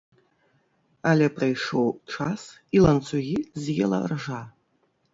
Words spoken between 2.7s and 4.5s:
і ланцугі з'ела ржа.